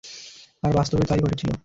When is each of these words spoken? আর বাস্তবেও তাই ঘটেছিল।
আর 0.63 0.71
বাস্তবেও 0.73 1.09
তাই 1.09 1.19
ঘটেছিল। 1.19 1.51